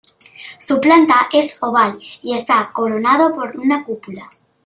[0.57, 4.27] Su planta es oval y está coronado por una cúpula.